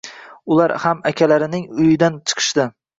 [0.55, 2.71] Ular ham akalarining uyidan chiqishdi.